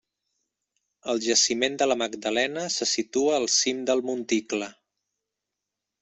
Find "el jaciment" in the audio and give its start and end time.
1.11-1.75